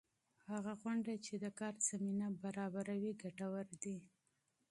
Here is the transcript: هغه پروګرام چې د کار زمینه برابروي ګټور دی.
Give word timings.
هغه 0.51 0.73
پروګرام 0.81 1.19
چې 1.25 1.33
د 1.43 1.45
کار 1.59 1.73
زمینه 1.89 2.27
برابروي 2.43 3.11
ګټور 3.23 3.67
دی. 3.83 3.97